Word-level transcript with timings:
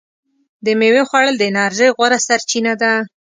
د 0.65 0.67
میوې 0.79 1.03
خوړل 1.09 1.35
د 1.37 1.43
انرژۍ 1.51 1.89
غوره 1.95 2.19
سرچینه 2.27 2.73
ده. 2.81 2.93